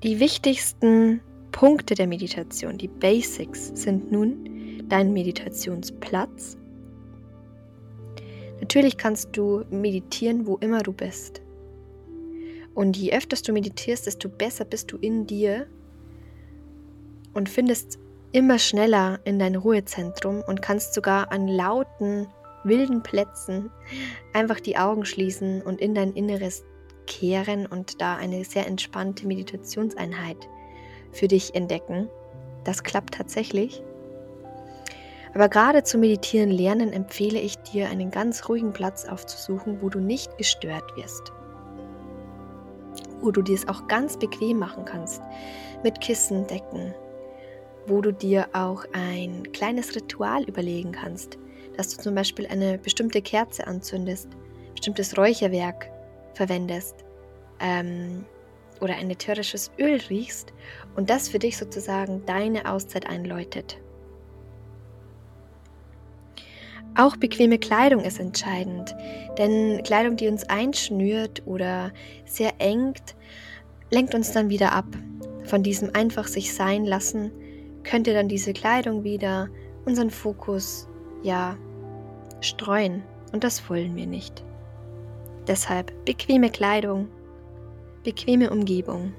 Die 0.04 0.20
wichtigsten 0.20 1.22
Punkte 1.52 1.94
der 1.94 2.08
Meditation, 2.08 2.80
die 2.80 2.88
Basics, 2.88 3.72
sind 3.76 4.12
nun 4.12 4.84
dein 4.90 5.14
Meditationsplatz. 5.14 6.58
Natürlich 8.60 8.98
kannst 8.98 9.38
du 9.38 9.64
meditieren, 9.70 10.48
wo 10.48 10.58
immer 10.58 10.82
du 10.82 10.92
bist. 10.92 11.44
Und 12.74 12.98
je 12.98 13.14
öfter 13.14 13.38
du 13.46 13.54
meditierst, 13.54 14.08
desto 14.08 14.28
besser 14.28 14.66
bist 14.66 14.92
du 14.92 14.98
in 14.98 15.28
dir 15.28 15.68
und 17.36 17.48
findest 17.48 18.00
immer 18.32 18.58
schneller 18.58 19.20
in 19.24 19.38
dein 19.38 19.56
Ruhezentrum 19.56 20.42
und 20.48 20.64
kannst 20.64 20.96
sogar 20.96 21.32
an 21.32 21.48
lauten, 21.48 22.26
wilden 22.64 23.04
Plätzen 23.04 23.70
einfach 24.34 24.60
die 24.60 24.78
Augen 24.78 25.06
schließen 25.06 25.62
und 25.62 25.80
in 25.80 25.94
dein 25.94 26.14
Inneres 26.14 26.64
kehren 27.08 27.66
und 27.66 28.02
da 28.02 28.16
eine 28.16 28.44
sehr 28.46 28.68
entspannte 28.68 29.28
Meditationseinheit 29.28 30.48
für 31.12 31.28
dich 31.28 31.56
entdecken. 31.56 32.10
Das 32.64 32.84
klappt 32.84 33.16
tatsächlich. 33.16 33.84
Aber 35.34 35.48
gerade 35.48 35.84
zum 35.84 36.02
Meditieren 36.02 36.50
lernen 36.50 36.92
empfehle 36.92 37.40
ich 37.40 37.58
dir, 37.58 37.90
einen 37.90 38.12
ganz 38.12 38.50
ruhigen 38.50 38.74
Platz 38.74 39.06
aufzusuchen, 39.06 39.82
wo 39.82 39.90
du 39.90 40.00
nicht 40.00 40.38
gestört 40.38 40.96
wirst. 40.98 41.32
Wo 43.22 43.32
du 43.32 43.42
dir 43.42 43.56
es 43.56 43.68
auch 43.68 43.88
ganz 43.88 44.18
bequem 44.18 44.60
machen 44.60 44.84
kannst, 44.84 45.22
mit 45.84 46.02
Kissen, 46.02 46.48
Decken. 46.48 46.94
Wo 47.88 48.02
du 48.02 48.12
dir 48.12 48.50
auch 48.54 48.86
ein 48.92 49.52
kleines 49.54 49.96
Ritual 49.96 50.44
überlegen 50.44 50.92
kannst, 50.92 51.38
dass 51.78 51.96
du 51.96 52.02
zum 52.02 52.14
Beispiel 52.14 52.48
eine 52.48 52.78
bestimmte 52.78 53.22
Kerze 53.22 53.66
anzündest, 53.66 54.28
bestimmtes 54.74 55.18
Räucherwerk 55.18 55.90
verwendest 56.34 56.96
ähm, 57.60 58.26
oder 58.80 58.96
ein 58.96 59.10
ätherisches 59.10 59.72
Öl 59.78 60.00
riechst 60.10 60.54
und 60.96 61.10
das 61.10 61.30
für 61.30 61.40
dich 61.40 61.58
sozusagen 61.58 62.26
deine 62.26 62.70
Auszeit 62.72 63.08
einläutet. 63.08 63.80
Auch 66.98 67.16
bequeme 67.16 67.58
Kleidung 67.58 68.02
ist 68.02 68.20
entscheidend, 68.20 68.96
denn 69.38 69.82
Kleidung, 69.84 70.18
die 70.18 70.28
uns 70.28 70.50
einschnürt 70.50 71.42
oder 71.46 71.92
sehr 72.26 72.54
engt, 72.60 73.16
lenkt 73.92 74.14
uns 74.14 74.34
dann 74.34 74.50
wieder 74.50 74.74
ab. 74.74 74.86
Von 75.46 75.64
diesem 75.64 75.96
einfach 75.96 76.28
sich 76.28 76.54
sein 76.54 76.86
lassen, 76.86 77.32
könnte 77.84 78.14
dann 78.14 78.28
diese 78.28 78.52
Kleidung 78.52 79.04
wieder 79.04 79.50
unseren 79.86 80.10
Fokus 80.10 80.88
ja 81.24 81.58
streuen 82.42 83.04
und 83.32 83.44
das 83.44 83.70
wollen 83.70 83.96
wir 83.96 84.08
nicht. 84.08 84.44
Deshalb 85.48 86.06
bequeme 86.06 86.50
Kleidung, 86.50 87.08
bequeme 88.04 88.50
Umgebung. 88.50 89.14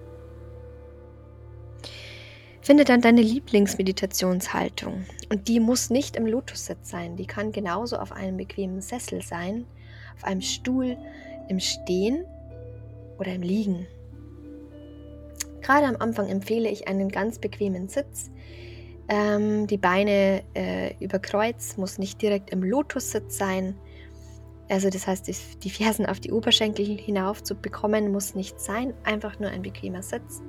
Finde 2.61 2.85
dann 2.85 3.01
deine 3.01 3.23
Lieblingsmeditationshaltung. 3.23 5.05
Und 5.31 5.49
die 5.49 5.59
muss 5.59 5.91
nicht 5.91 6.15
im 6.15 6.27
Lotussitz 6.27 6.91
sein. 6.91 7.17
Die 7.17 7.27
kann 7.27 7.51
genauso 7.51 7.97
auf 7.97 8.13
einem 8.13 8.37
bequemen 8.37 8.81
Sessel 8.81 9.21
sein, 9.21 9.67
auf 10.17 10.23
einem 10.23 10.43
Stuhl, 10.43 10.97
im 11.49 11.59
Stehen 11.59 12.25
oder 13.19 13.35
im 13.35 13.43
Liegen. 13.43 13.87
Gerade 15.61 15.87
am 15.87 15.97
Anfang 15.97 16.29
empfehle 16.29 16.69
ich 16.69 16.87
einen 16.87 17.09
ganz 17.09 17.41
bequemen 17.41 17.89
Sitz. 17.89 18.31
Ähm, 19.09 19.67
die 19.67 19.77
Beine 19.77 20.43
äh, 20.55 20.95
über 21.01 21.19
Kreuz 21.19 21.77
muss 21.77 21.99
nicht 21.99 22.23
direkt 22.23 22.51
im 22.51 22.63
Lotussitz 22.63 23.37
sein. 23.37 23.75
Also 24.73 24.89
das 24.89 25.07
heißt, 25.07 25.29
die 25.65 25.69
Fersen 25.69 26.07
auf 26.07 26.19
die 26.19 26.33
Oberschenkel 26.33 26.87
hinauf 26.87 27.43
zu 27.43 27.55
bekommen, 27.55 28.11
muss 28.11 28.35
nicht 28.35 28.59
sein, 28.59 28.95
einfach 29.05 29.39
nur 29.39 29.51
ein 29.51 29.61
bequemer 29.61 30.03
Sitz. 30.03 30.41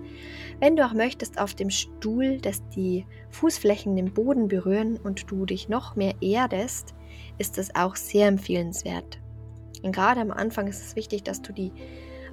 Wenn 0.61 0.77
du 0.77 0.85
auch 0.85 0.93
möchtest, 0.93 1.41
auf 1.41 1.55
dem 1.55 1.69
Stuhl, 1.69 2.37
dass 2.37 2.65
die 2.69 3.05
Fußflächen 3.31 3.97
den 3.97 4.13
Boden 4.13 4.47
berühren 4.47 4.95
und 4.95 5.29
du 5.29 5.45
dich 5.45 5.67
noch 5.67 5.97
mehr 5.97 6.13
erdest, 6.21 6.95
ist 7.37 7.57
das 7.57 7.75
auch 7.75 7.97
sehr 7.97 8.29
empfehlenswert. 8.29 9.19
Und 9.83 9.91
gerade 9.91 10.21
am 10.21 10.31
Anfang 10.31 10.67
ist 10.67 10.81
es 10.81 10.95
wichtig, 10.95 11.23
dass 11.23 11.41
du 11.41 11.51
die 11.51 11.73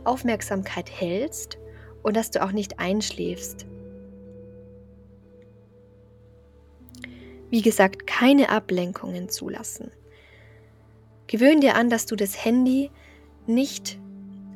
Aufmerksamkeit 0.04 0.88
hältst 0.88 1.58
und 2.04 2.16
dass 2.16 2.30
du 2.30 2.40
auch 2.44 2.52
nicht 2.52 2.78
einschläfst. 2.78 3.66
Wie 7.50 7.62
gesagt, 7.62 8.06
keine 8.06 8.50
Ablenkungen 8.50 9.28
zulassen. 9.28 9.90
Gewöhn 11.30 11.60
dir 11.60 11.76
an, 11.76 11.88
dass 11.90 12.06
du 12.06 12.16
das 12.16 12.44
Handy 12.44 12.90
nicht 13.46 14.00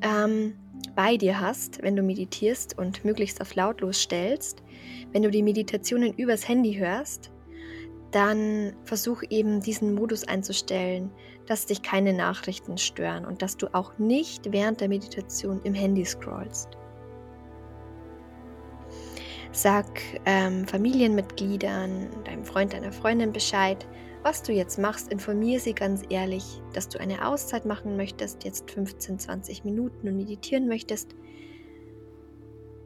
ähm, 0.02 0.56
bei 0.96 1.16
dir 1.16 1.38
hast, 1.38 1.80
wenn 1.84 1.94
du 1.94 2.02
meditierst 2.02 2.76
und 2.76 3.04
möglichst 3.04 3.40
auf 3.40 3.54
lautlos 3.54 4.02
stellst. 4.02 4.60
Wenn 5.12 5.22
du 5.22 5.30
die 5.30 5.44
Meditationen 5.44 6.12
übers 6.14 6.48
Handy 6.48 6.74
hörst, 6.74 7.30
dann 8.10 8.74
versuch 8.82 9.22
eben 9.30 9.60
diesen 9.60 9.94
Modus 9.94 10.26
einzustellen, 10.26 11.12
dass 11.46 11.66
dich 11.66 11.80
keine 11.82 12.12
Nachrichten 12.12 12.76
stören 12.76 13.24
und 13.24 13.40
dass 13.40 13.56
du 13.56 13.72
auch 13.72 13.96
nicht 13.98 14.50
während 14.50 14.80
der 14.80 14.88
Meditation 14.88 15.60
im 15.62 15.74
Handy 15.74 16.04
scrollst. 16.04 16.70
Sag 19.52 19.86
ähm, 20.26 20.66
Familienmitgliedern, 20.66 22.08
deinem 22.24 22.44
Freund, 22.44 22.72
deiner 22.72 22.90
Freundin 22.90 23.32
Bescheid, 23.32 23.86
was 24.24 24.42
du 24.42 24.52
jetzt 24.52 24.78
machst, 24.78 25.12
informiere 25.12 25.60
sie 25.60 25.74
ganz 25.74 26.02
ehrlich, 26.08 26.62
dass 26.72 26.88
du 26.88 26.98
eine 26.98 27.28
Auszeit 27.28 27.66
machen 27.66 27.96
möchtest, 27.96 28.42
jetzt 28.44 28.70
15, 28.70 29.18
20 29.18 29.64
Minuten 29.64 30.08
und 30.08 30.16
meditieren 30.16 30.66
möchtest. 30.66 31.14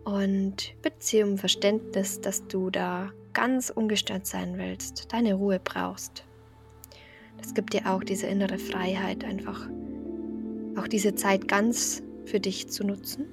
Und 0.04 0.74
bitte 0.82 1.24
um 1.24 1.38
Verständnis, 1.38 2.20
dass 2.20 2.46
du 2.48 2.70
da 2.70 3.12
ganz 3.34 3.70
ungestört 3.70 4.26
sein 4.26 4.58
willst, 4.58 5.12
deine 5.12 5.34
Ruhe 5.34 5.60
brauchst. 5.62 6.24
Das 7.38 7.54
gibt 7.54 7.72
dir 7.72 7.86
auch 7.86 8.02
diese 8.02 8.26
innere 8.26 8.58
Freiheit, 8.58 9.22
einfach 9.22 9.68
auch 10.76 10.88
diese 10.88 11.14
Zeit 11.14 11.46
ganz 11.46 12.02
für 12.24 12.40
dich 12.40 12.68
zu 12.68 12.84
nutzen. 12.84 13.26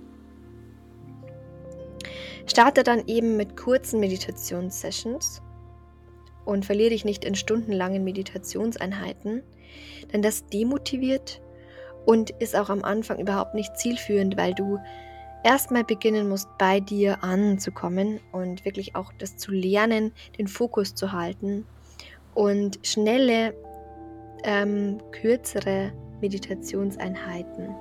Starte 2.46 2.84
dann 2.84 3.08
eben 3.08 3.36
mit 3.36 3.58
kurzen 3.58 4.00
Meditationssessions 4.00 5.42
und 6.46 6.66
verliere 6.66 6.92
dich 6.92 7.06
nicht 7.06 7.26
in 7.26 7.36
stundenlangen 7.36 8.04
Meditationseinheiten, 8.04 9.44
denn 10.14 10.22
das 10.22 10.48
demotiviert 10.48 11.42
und 12.06 12.30
ist 12.30 12.56
auch 12.56 12.70
am 12.70 12.84
Anfang 12.84 13.20
überhaupt 13.20 13.56
nicht 13.56 13.78
zielführend, 13.78 14.38
weil 14.38 14.54
du 14.54 14.80
erstmal 15.44 15.84
beginnen 15.84 16.30
musst, 16.30 16.48
bei 16.58 16.80
dir 16.80 17.24
anzukommen 17.24 18.20
und 18.32 18.66
wirklich 18.66 18.96
auch 18.96 19.12
das 19.18 19.38
zu 19.38 19.52
lernen, 19.52 20.12
den 20.38 20.48
Fokus 20.48 20.96
zu 20.96 21.12
halten 21.12 21.66
und 22.34 22.80
schnelle, 22.84 23.56
ähm, 24.44 25.00
kürzere 25.12 25.92
Meditationseinheiten 26.22 27.76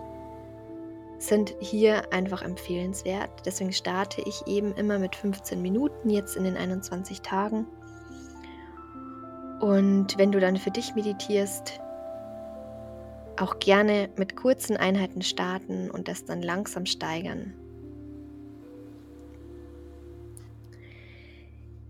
sind 1.18 1.54
hier 1.60 2.12
einfach 2.12 2.42
empfehlenswert. 2.42 3.30
Deswegen 3.46 3.72
starte 3.72 4.22
ich 4.26 4.46
eben 4.46 4.74
immer 4.74 4.98
mit 4.98 5.16
15 5.16 5.60
Minuten 5.60 6.10
jetzt 6.10 6.36
in 6.36 6.44
den 6.44 6.56
21 6.56 7.22
Tagen. 7.22 7.66
Und 9.60 10.18
wenn 10.18 10.32
du 10.32 10.40
dann 10.40 10.56
für 10.56 10.70
dich 10.70 10.94
meditierst, 10.94 11.80
auch 13.38 13.58
gerne 13.58 14.08
mit 14.16 14.36
kurzen 14.36 14.76
Einheiten 14.76 15.22
starten 15.22 15.90
und 15.90 16.08
das 16.08 16.24
dann 16.24 16.42
langsam 16.42 16.86
steigern. 16.86 17.54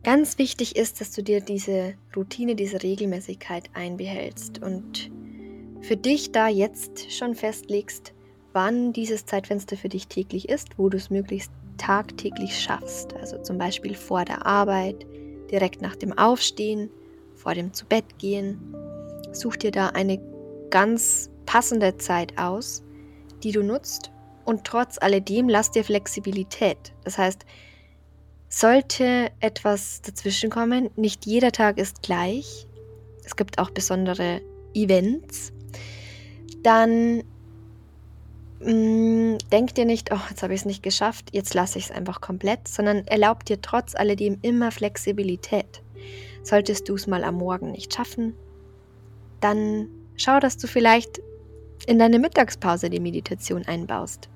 Ganz 0.02 0.36
wichtig 0.36 0.76
ist, 0.76 1.00
dass 1.00 1.12
du 1.12 1.22
dir 1.22 1.40
diese 1.40 1.94
Routine, 2.14 2.54
diese 2.54 2.82
Regelmäßigkeit 2.82 3.70
einbehältst 3.72 4.62
und 4.62 5.10
für 5.80 5.96
dich 5.96 6.30
da 6.30 6.48
jetzt 6.48 7.10
schon 7.10 7.34
festlegst, 7.34 8.12
wann 8.52 8.92
dieses 8.92 9.24
Zeitfenster 9.24 9.76
für 9.76 9.88
dich 9.88 10.06
täglich 10.08 10.48
ist, 10.48 10.78
wo 10.78 10.90
du 10.90 10.98
es 10.98 11.10
möglichst 11.10 11.50
tagtäglich 11.78 12.58
schaffst. 12.58 13.14
Also 13.14 13.38
zum 13.38 13.56
Beispiel 13.56 13.94
vor 13.94 14.24
der 14.24 14.46
Arbeit, 14.46 15.06
direkt 15.50 15.80
nach 15.80 15.96
dem 15.96 16.16
Aufstehen, 16.16 16.90
vor 17.44 17.54
dem 17.54 17.72
Zubettgehen. 17.72 18.58
Such 19.32 19.56
dir 19.56 19.70
da 19.70 19.88
eine 19.90 20.18
ganz 20.70 21.30
passende 21.46 21.96
Zeit 21.98 22.36
aus, 22.36 22.82
die 23.44 23.52
du 23.52 23.62
nutzt 23.62 24.10
und 24.44 24.64
trotz 24.64 24.98
alledem 24.98 25.48
lass 25.48 25.70
dir 25.70 25.84
Flexibilität. 25.84 26.92
Das 27.04 27.18
heißt, 27.18 27.44
sollte 28.48 29.30
etwas 29.40 30.02
dazwischen 30.02 30.50
kommen, 30.50 30.90
nicht 30.96 31.26
jeder 31.26 31.52
Tag 31.52 31.78
ist 31.78 32.02
gleich. 32.02 32.66
Es 33.24 33.36
gibt 33.36 33.58
auch 33.58 33.70
besondere 33.70 34.40
Events. 34.74 35.52
Dann 36.62 37.22
mh, 38.60 38.72
mm, 38.72 39.38
denk 39.52 39.74
dir 39.74 39.84
nicht, 39.84 40.12
oh, 40.12 40.20
jetzt 40.30 40.42
habe 40.42 40.54
ich 40.54 40.60
es 40.60 40.66
nicht 40.66 40.82
geschafft, 40.82 41.30
jetzt 41.32 41.54
lasse 41.54 41.78
ich 41.78 41.86
es 41.86 41.90
einfach 41.90 42.20
komplett, 42.20 42.68
sondern 42.68 43.06
erlaub 43.06 43.44
dir 43.44 43.60
trotz 43.60 43.94
alledem 43.94 44.38
immer 44.42 44.70
Flexibilität. 44.70 45.82
Solltest 46.44 46.88
du 46.88 46.94
es 46.94 47.06
mal 47.06 47.24
am 47.24 47.36
Morgen 47.36 47.72
nicht 47.72 47.92
schaffen, 47.94 48.34
dann 49.40 49.88
schau, 50.16 50.38
dass 50.38 50.58
du 50.58 50.66
vielleicht 50.66 51.20
in 51.86 51.98
deine 51.98 52.18
Mittagspause 52.18 52.90
die 52.90 53.00
Meditation 53.00 53.64
einbaust. 53.66 54.28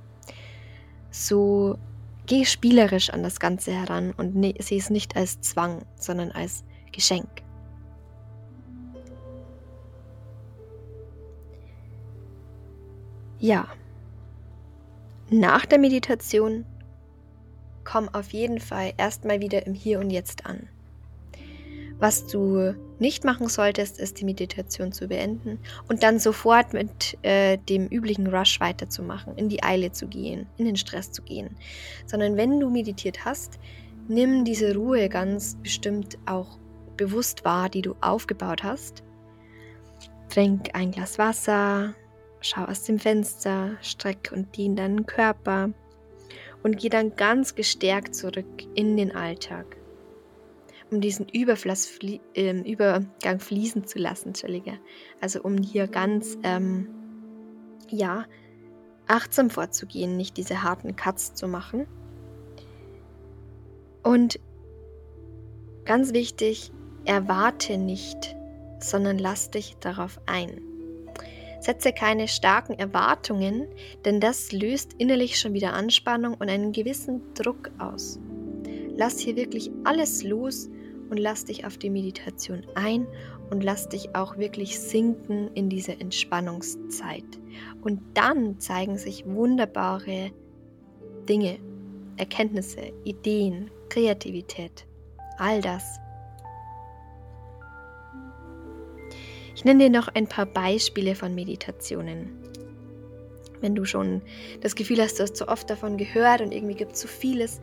So 1.11 1.79
geh 2.27 2.45
spielerisch 2.45 3.11
an 3.11 3.23
das 3.23 3.39
Ganze 3.39 3.73
heran 3.73 4.13
und 4.17 4.35
ne, 4.35 4.55
sieh 4.59 4.79
es 4.79 4.91
nicht 4.91 5.17
als 5.17 5.41
Zwang, 5.43 5.85
sondern 5.97 6.33
als 6.33 6.65
Geschenk. 6.93 7.29
Ja, 13.39 13.69
nach 15.31 15.67
der 15.67 15.79
Meditation 15.79 16.65
komm 17.85 18.09
auf 18.09 18.33
jeden 18.33 18.61
Fall 18.61 18.95
erstmal 18.97 19.41
wieder 19.41 19.67
im 19.67 19.75
Hier 19.75 20.01
und 20.01 20.11
Jetzt 20.11 20.47
an. 20.47 20.69
Was 22.01 22.27
du 22.27 22.75
nicht 23.01 23.25
machen 23.25 23.49
solltest, 23.49 23.99
ist 23.99 24.21
die 24.21 24.25
Meditation 24.25 24.93
zu 24.93 25.09
beenden 25.09 25.59
und 25.89 26.03
dann 26.03 26.21
sofort 26.21 26.73
mit 26.73 27.19
äh, 27.23 27.59
dem 27.59 27.89
üblichen 27.89 28.29
Rush 28.29 28.61
weiterzumachen, 28.61 29.37
in 29.37 29.49
die 29.49 29.63
Eile 29.63 29.91
zu 29.91 30.07
gehen, 30.07 30.47
in 30.59 30.67
den 30.67 30.77
Stress 30.77 31.11
zu 31.11 31.23
gehen. 31.23 31.57
Sondern 32.07 32.37
wenn 32.37 32.61
du 32.61 32.71
meditiert 32.71 33.25
hast, 33.25 33.59
nimm 34.07 34.45
diese 34.45 34.75
Ruhe 34.75 35.09
ganz 35.09 35.57
bestimmt 35.63 36.19
auch 36.27 36.59
bewusst 36.97 37.45
wahr, 37.45 37.69
die 37.69 37.83
du 37.83 37.95
aufgebaut 38.01 38.63
hast. 38.63 39.03
Trink 40.29 40.71
ein 40.75 40.93
Glas 40.93 41.19
Wasser, 41.19 41.95
schau 42.41 42.65
aus 42.65 42.85
dem 42.85 42.99
Fenster, 42.99 43.77
streck 43.81 44.31
und 44.33 44.57
dehn 44.57 44.77
deinen 44.77 45.07
Körper 45.07 45.71
und 46.63 46.79
geh 46.79 46.89
dann 46.91 47.17
ganz 47.17 47.55
gestärkt 47.55 48.15
zurück 48.15 48.65
in 48.75 48.97
den 48.97 49.15
Alltag 49.15 49.79
um 50.91 51.01
diesen 51.01 51.29
Überfluss, 51.29 51.99
äh, 52.35 52.71
Übergang 52.71 53.41
fließen 53.41 53.87
zu 53.87 53.99
lassen, 53.99 54.29
Entschuldige. 54.29 54.79
Also 55.21 55.43
um 55.43 55.59
hier 55.59 55.87
ganz, 55.87 56.39
ähm, 56.43 56.89
ja, 57.89 58.25
achtsam 59.07 59.51
vorzugehen, 59.51 60.17
nicht 60.17 60.37
diese 60.37 60.63
harten 60.63 60.97
Cuts 60.97 61.35
zu 61.35 61.49
machen. 61.49 61.87
Und 64.03 64.39
ganz 65.85 66.13
wichtig, 66.13 66.73
erwarte 67.05 67.79
nicht, 67.79 68.37
sondern 68.81 69.19
lass 69.19 69.51
dich 69.51 69.77
darauf 69.81 70.21
ein. 70.27 70.61
Setze 71.61 71.93
keine 71.93 72.29
starken 72.29 72.75
Erwartungen, 72.75 73.67
denn 74.05 74.21
das 74.21 74.53
löst 74.53 74.93
innerlich 74.99 75.41
schon 75.41 75.55
wieder 75.55 75.73
Anspannung 75.73 76.35
und 76.35 76.49
einen 76.49 76.73
gewissen 76.73 77.23
Druck 77.35 77.71
aus. 77.79 78.21
Lass 78.97 79.19
hier 79.19 79.37
wirklich 79.37 79.71
alles 79.85 80.23
los 80.23 80.71
und 81.11 81.19
lass 81.19 81.45
dich 81.45 81.65
auf 81.65 81.79
die 81.79 81.91
Meditation 81.91 82.67
ein 82.75 83.07
und 83.51 83.63
lass 83.63 83.89
dich 83.89 84.15
auch 84.15 84.37
wirklich 84.37 84.79
sinken 84.79 85.51
in 85.55 85.69
diese 85.69 85.93
Entspannungszeit. 85.93 87.25
Und 87.83 88.01
dann 88.15 88.61
zeigen 88.61 88.99
sich 88.99 89.27
wunderbare 89.27 90.31
Dinge, 91.29 91.59
Erkenntnisse, 92.17 92.93
Ideen, 93.05 93.71
Kreativität, 93.89 94.87
all 95.39 95.61
das. 95.61 95.99
Ich 99.55 99.65
nenne 99.65 99.85
dir 99.85 99.91
noch 99.91 100.09
ein 100.09 100.29
paar 100.29 100.47
Beispiele 100.47 101.15
von 101.15 101.35
Meditationen. 101.35 102.31
Wenn 103.61 103.75
du 103.75 103.85
schon 103.85 104.23
das 104.61 104.77
Gefühl 104.77 105.01
hast, 105.03 105.19
du 105.19 105.25
hast 105.25 105.37
so 105.37 105.49
oft 105.49 105.69
davon 105.69 105.97
gehört 105.97 106.41
und 106.41 106.53
irgendwie 106.53 106.77
gibt 106.77 106.93
es 106.93 107.01
so 107.01 107.09
vieles, 107.09 107.61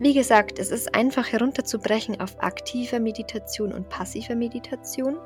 wie 0.00 0.14
gesagt, 0.14 0.58
es 0.58 0.70
ist 0.70 0.94
einfach 0.94 1.30
herunterzubrechen 1.30 2.20
auf 2.20 2.42
aktive 2.42 3.00
Meditation 3.00 3.72
und 3.72 3.88
passive 3.88 4.34
Meditation. 4.34 5.16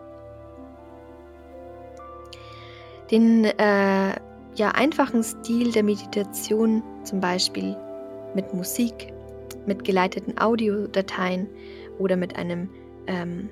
Den 3.11 3.45
äh, 3.45 4.15
ja, 4.55 4.71
einfachen 4.75 5.23
Stil 5.23 5.73
der 5.73 5.83
Meditation, 5.83 6.83
zum 7.05 7.21
Beispiel 7.21 7.77
mit 8.35 8.53
Musik, 8.53 9.13
mit 9.67 9.85
geleiteten 9.85 10.39
Audiodateien 10.39 11.49
oder 11.99 12.17
mit 12.17 12.37
einem 12.37 12.69
ähm, 13.07 13.49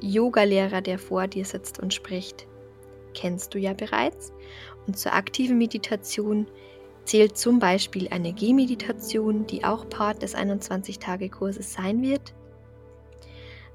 Yoga-Lehrer, 0.00 0.80
der 0.80 0.98
vor 0.98 1.26
dir 1.26 1.44
sitzt 1.44 1.80
und 1.80 1.94
spricht, 1.94 2.46
kennst 3.14 3.54
du 3.54 3.58
ja 3.58 3.74
bereits. 3.74 4.32
Und 4.86 4.98
zur 4.98 5.12
aktiven 5.12 5.58
Meditation 5.58 6.46
zählt 7.08 7.38
zum 7.38 7.58
Beispiel 7.58 8.08
eine 8.08 8.34
Gehmeditation, 8.34 9.46
die 9.46 9.64
auch 9.64 9.88
Part 9.88 10.20
des 10.20 10.36
21-Tage-Kurses 10.36 11.72
sein 11.72 12.02
wird, 12.02 12.34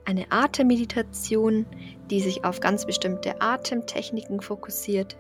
eine 0.06 0.32
Atemmeditation, 0.32 1.66
die 2.12 2.20
sich 2.20 2.46
auf 2.46 2.60
ganz 2.60 2.86
bestimmte 2.86 3.42
Atemtechniken 3.42 4.40
fokussiert, 4.40 5.18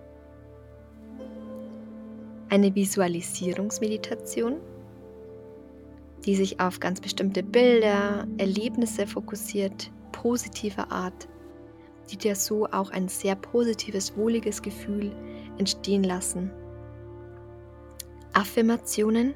eine 2.49 2.75
Visualisierungsmeditation, 2.75 4.57
die 6.23 6.35
sich 6.35 6.59
auf 6.59 6.79
ganz 6.79 7.01
bestimmte 7.01 7.41
Bilder, 7.41 8.27
Erlebnisse 8.37 9.07
fokussiert, 9.07 9.91
positiver 10.11 10.91
Art, 10.91 11.27
die 12.11 12.17
dir 12.17 12.35
so 12.35 12.67
auch 12.67 12.91
ein 12.91 13.07
sehr 13.07 13.35
positives, 13.35 14.15
wohliges 14.15 14.61
Gefühl 14.61 15.11
entstehen 15.57 16.03
lassen 16.03 16.51
Affirmationen, 18.33 19.33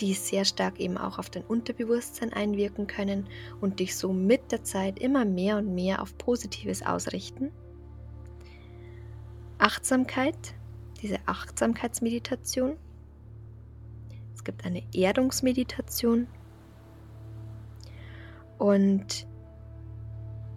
die 0.00 0.14
sehr 0.14 0.44
stark 0.44 0.78
eben 0.78 0.98
auch 0.98 1.18
auf 1.18 1.30
dein 1.30 1.44
Unterbewusstsein 1.44 2.32
einwirken 2.32 2.86
können 2.86 3.26
und 3.60 3.80
dich 3.80 3.96
so 3.96 4.12
mit 4.12 4.52
der 4.52 4.64
Zeit 4.64 4.98
immer 4.98 5.24
mehr 5.24 5.58
und 5.58 5.74
mehr 5.74 6.02
auf 6.02 6.16
Positives 6.18 6.82
ausrichten. 6.82 7.50
Achtsamkeit, 9.58 10.54
diese 11.00 11.18
Achtsamkeitsmeditation. 11.26 12.76
Es 14.34 14.44
gibt 14.44 14.64
eine 14.64 14.82
Erdungsmeditation. 14.92 16.26
Und 18.58 19.26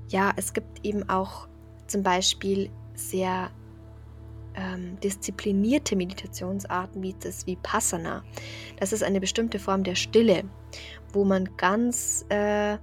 ja, 0.10 0.34
es 0.36 0.54
gibt 0.54 0.86
eben 0.86 1.08
auch 1.10 1.48
zum 1.88 2.04
Beispiel 2.04 2.70
sehr 2.94 3.52
ähm, 4.60 5.00
disziplinierte 5.00 5.96
Meditationsarten 5.96 7.02
wie 7.02 7.16
das 7.20 7.48
Vipassana. 7.48 8.24
Das 8.78 8.92
ist 8.92 9.04
eine 9.04 9.20
bestimmte 9.20 9.58
Form 9.58 9.84
der 9.84 9.96
Stille, 9.96 10.44
wo 11.14 11.24
man 11.24 11.50
ganz 11.58 12.26
äh, 12.30 12.78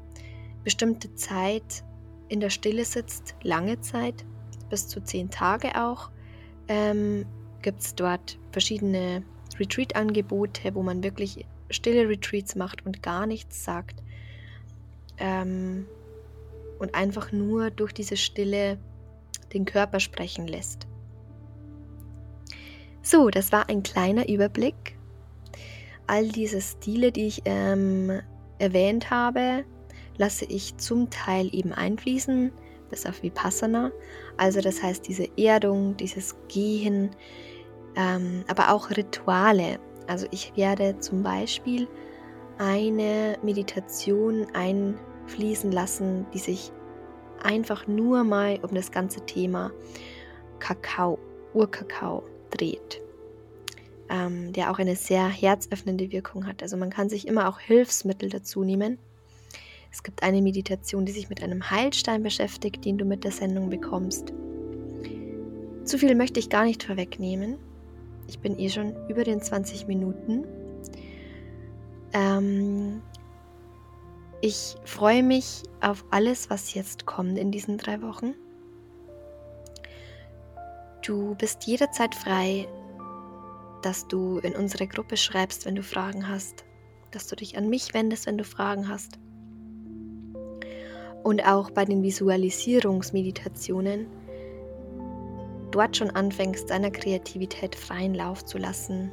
bestimmte 0.65 1.15
Zeit 1.15 1.85
in 2.29 2.41
der 2.41 2.51
Stille 2.51 2.85
sitzt, 2.85 3.37
lange 3.43 3.81
Zeit, 3.81 4.25
bis 4.71 4.89
zu 4.89 5.03
zehn 5.03 5.31
Tage 5.31 5.81
auch. 5.81 6.11
Ähm, 6.69 7.27
Gibt 7.63 7.81
es 7.81 7.95
dort 7.95 8.39
verschiedene 8.53 9.23
Retreat-Angebote, 9.59 10.75
wo 10.75 10.83
man 10.83 11.03
wirklich 11.05 11.47
stille 11.71 12.09
Retreats 12.09 12.55
macht 12.55 12.87
und 12.87 13.03
gar 13.03 13.27
nichts 13.27 13.65
sagt. 13.65 14.03
Ähm, 15.19 15.87
und 16.79 16.95
einfach 16.95 17.33
nur 17.33 17.71
durch 17.71 17.93
diese 17.93 18.17
Stille 18.17 18.79
den 19.53 19.65
Körper 19.65 20.01
sprechen 20.01 20.47
lässt. 20.47 20.86
So, 23.09 23.31
das 23.31 23.53
war 23.53 23.69
ein 23.69 23.85
kleiner 23.85 24.29
Überblick. 24.29 24.99
All 26.09 26.27
diese 26.27 26.61
Stile, 26.61 27.13
die 27.13 27.29
ich 27.29 27.43
ähm, 27.45 28.21
erwähnt 28.59 29.13
habe, 29.13 29.65
lasse 30.17 30.45
ich 30.47 30.77
zum 30.79 31.09
Teil 31.09 31.49
eben 31.55 31.73
einfließen, 31.73 32.51
bis 32.91 33.07
auf 33.07 33.23
Vipassana. 33.23 33.93
Also 34.37 34.61
das 34.61 34.83
heißt 34.83 35.07
diese 35.07 35.29
Erdung, 35.39 35.97
dieses 35.97 36.35
Gehen, 36.49 37.11
ähm, 37.95 38.45
aber 38.49 38.73
auch 38.73 38.91
Rituale. 38.91 39.79
Also 40.09 40.27
ich 40.33 40.57
werde 40.57 40.99
zum 40.99 41.23
Beispiel 41.23 41.87
eine 42.59 43.39
Meditation 43.41 44.49
einfließen 44.53 45.71
lassen, 45.71 46.27
die 46.35 46.41
sich 46.41 46.73
einfach 47.41 47.87
nur 47.87 48.25
mal 48.25 48.59
um 48.63 48.75
das 48.75 48.91
ganze 48.91 49.25
Thema 49.27 49.71
Kakao, 50.59 51.21
Urkakao 51.55 52.25
dreht, 52.57 53.01
ähm, 54.09 54.53
der 54.53 54.71
auch 54.71 54.79
eine 54.79 54.97
sehr 54.97 55.29
herzöffnende 55.29 56.11
Wirkung 56.13 56.47
hat. 56.47 56.63
Also 56.63 56.77
man 56.77 56.91
kann 56.91 57.09
sich 57.09 57.27
immer 57.27 57.49
auch 57.49 57.59
Hilfsmittel 57.61 58.29
dazu 58.29 58.65
nehmen. 58.65 58.99
Es 59.93 60.03
gibt 60.03 60.23
eine 60.23 60.43
Meditation, 60.43 61.07
die 61.07 61.13
sich 61.13 61.29
mit 61.29 61.43
einem 61.43 61.71
Heilstein 61.71 62.23
beschäftigt, 62.23 62.85
den 62.85 62.99
du 62.99 63.05
mit 63.05 63.25
der 63.25 63.33
Sendung 63.33 63.71
bekommst. 63.71 64.33
Zu 65.85 65.99
viel 65.99 66.15
möchte 66.15 66.41
ich 66.41 66.51
gar 66.51 66.65
nicht 66.65 66.83
vorwegnehmen. 66.83 67.59
Ich 68.29 68.41
bin 68.41 68.59
eh 68.59 68.69
schon 68.69 68.95
über 69.09 69.25
den 69.25 69.41
20 69.41 69.87
Minuten. 69.87 70.45
Ähm, 72.13 73.03
ich 74.41 74.77
freue 74.85 75.23
mich 75.23 75.63
auf 75.81 76.05
alles, 76.11 76.51
was 76.51 76.75
jetzt 76.75 77.07
kommt 77.07 77.39
in 77.39 77.51
diesen 77.51 77.79
drei 77.79 78.03
Wochen. 78.03 78.35
Du 81.07 81.35
bist 81.37 81.65
jederzeit 81.69 82.17
frei, 82.17 82.67
dass 83.83 84.09
du 84.09 84.39
in 84.39 84.57
unsere 84.57 84.89
Gruppe 84.89 85.17
schreibst, 85.17 85.65
wenn 85.65 85.77
du 85.77 85.85
Fragen 85.85 86.29
hast, 86.29 86.65
dass 87.13 87.29
du 87.29 87.37
dich 87.37 87.57
an 87.57 87.69
mich 87.69 87.95
wendest, 87.95 88.27
wenn 88.27 88.39
du 88.39 88.43
Fragen 88.43 88.89
hast. 88.89 89.21
Und 91.23 91.47
auch 91.47 91.71
bei 91.71 91.85
den 91.85 92.03
Visualisierungsmeditationen 92.03 94.09
dort 95.71 95.97
schon 95.97 96.11
anfängst, 96.11 96.71
deiner 96.71 96.91
Kreativität 96.91 97.77
freien 97.77 98.15
Lauf 98.15 98.45
zu 98.45 98.59
lassen 98.59 99.13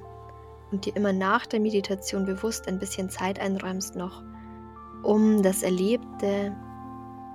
und 0.72 0.88
dir 0.88 0.96
immer 0.96 1.14
nach 1.14 1.46
der 1.46 1.60
Meditation 1.60 2.26
bewusst 2.26 2.68
ein 2.68 2.80
bisschen 2.80 3.12
Zeit 3.12 3.40
einräumst 3.40 3.96
noch, 3.96 4.24
um 5.04 5.44
das 5.44 5.62
Erlebte 5.62 6.56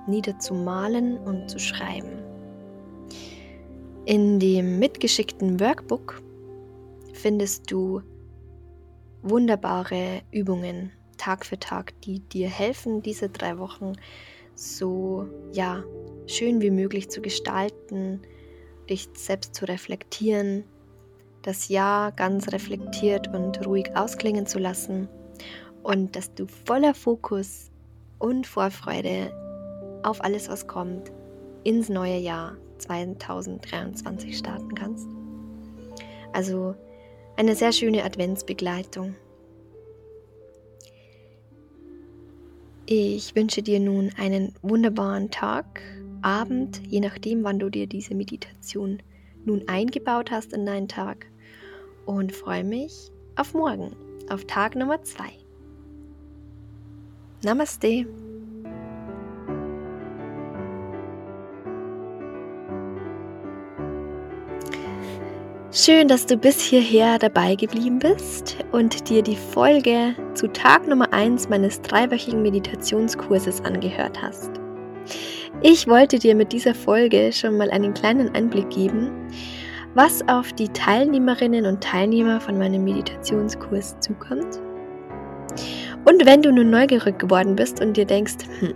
niederzumalen 0.05 1.17
und 1.17 1.49
zu 1.49 1.59
schreiben. 1.59 2.28
In 4.09 4.39
dem 4.39 4.79
mitgeschickten 4.79 5.59
Workbook 5.59 6.19
findest 7.13 7.69
du 7.69 8.01
wunderbare 9.21 10.23
Übungen 10.31 10.91
Tag 11.17 11.45
für 11.45 11.59
Tag, 11.59 11.93
die 12.01 12.19
dir 12.21 12.49
helfen, 12.49 13.03
diese 13.03 13.29
drei 13.29 13.59
Wochen 13.59 13.93
so 14.55 15.27
ja 15.51 15.83
schön 16.25 16.59
wie 16.59 16.71
möglich 16.71 17.11
zu 17.11 17.21
gestalten, 17.21 18.21
dich 18.89 19.09
selbst 19.13 19.53
zu 19.53 19.65
reflektieren, 19.65 20.63
das 21.43 21.67
Jahr 21.67 22.11
ganz 22.11 22.51
reflektiert 22.51 23.27
und 23.27 23.63
ruhig 23.67 23.95
ausklingen 23.95 24.47
zu 24.47 24.57
lassen 24.57 25.07
und 25.83 26.15
dass 26.15 26.33
du 26.33 26.47
voller 26.65 26.95
Fokus 26.95 27.69
und 28.17 28.47
Vorfreude 28.47 29.31
auf 30.01 30.23
alles, 30.23 30.49
was 30.49 30.65
kommt, 30.65 31.11
ins 31.63 31.89
neue 31.89 32.17
Jahr 32.17 32.57
2023 32.79 34.37
starten 34.37 34.73
kannst. 34.75 35.07
Also 36.33 36.75
eine 37.37 37.55
sehr 37.55 37.71
schöne 37.71 38.03
Adventsbegleitung. 38.03 39.15
Ich 42.85 43.35
wünsche 43.35 43.61
dir 43.61 43.79
nun 43.79 44.11
einen 44.17 44.53
wunderbaren 44.61 45.29
Tag, 45.29 45.81
Abend, 46.21 46.81
je 46.87 46.99
nachdem, 46.99 47.43
wann 47.43 47.59
du 47.59 47.69
dir 47.69 47.87
diese 47.87 48.15
Meditation 48.15 49.01
nun 49.45 49.67
eingebaut 49.67 50.31
hast 50.31 50.53
in 50.53 50.65
deinen 50.65 50.87
Tag 50.87 51.27
und 52.05 52.33
freue 52.33 52.63
mich 52.63 53.11
auf 53.35 53.53
morgen, 53.53 53.95
auf 54.29 54.45
Tag 54.45 54.75
Nummer 54.75 55.01
2. 55.01 55.23
Namaste. 57.43 58.05
Schön, 65.81 66.09
dass 66.09 66.25
du 66.25 66.35
bis 66.35 66.59
hierher 66.59 67.17
dabei 67.19 67.55
geblieben 67.55 67.99
bist 67.99 68.57
und 68.73 69.09
dir 69.09 69.21
die 69.21 69.37
Folge 69.37 70.13
zu 70.33 70.51
Tag 70.51 70.85
Nummer 70.85 71.13
1 71.13 71.47
meines 71.47 71.81
dreiwöchigen 71.81 72.41
Meditationskurses 72.41 73.63
angehört 73.63 74.21
hast. 74.21 74.51
Ich 75.61 75.87
wollte 75.87 76.19
dir 76.19 76.35
mit 76.35 76.51
dieser 76.51 76.75
Folge 76.75 77.31
schon 77.31 77.57
mal 77.57 77.71
einen 77.71 77.93
kleinen 77.93 78.35
Einblick 78.35 78.69
geben, 78.71 79.09
was 79.93 80.21
auf 80.27 80.51
die 80.51 80.67
Teilnehmerinnen 80.67 81.65
und 81.65 81.81
Teilnehmer 81.81 82.41
von 82.41 82.57
meinem 82.57 82.83
Meditationskurs 82.83 83.97
zukommt. 84.01 84.59
Und 86.03 86.25
wenn 86.25 86.41
du 86.41 86.51
nun 86.51 86.71
neugierig 86.71 87.19
geworden 87.19 87.55
bist 87.55 87.81
und 87.81 87.95
dir 87.95 88.05
denkst, 88.05 88.35
hm, 88.59 88.73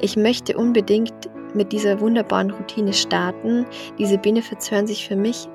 ich 0.00 0.16
möchte 0.16 0.58
unbedingt 0.58 1.14
mit 1.54 1.70
dieser 1.70 2.00
wunderbaren 2.00 2.50
Routine 2.50 2.92
starten, 2.92 3.64
diese 3.96 4.18
Benefits 4.18 4.72
hören 4.72 4.88
sich 4.88 5.06
für 5.06 5.14
mich 5.14 5.46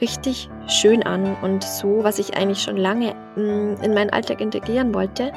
richtig 0.00 0.48
schön 0.66 1.02
an 1.02 1.36
und 1.42 1.62
so, 1.62 2.02
was 2.02 2.18
ich 2.18 2.36
eigentlich 2.36 2.62
schon 2.62 2.76
lange 2.76 3.14
mm, 3.36 3.82
in 3.82 3.94
meinen 3.94 4.10
Alltag 4.10 4.40
integrieren 4.40 4.94
wollte, 4.94 5.32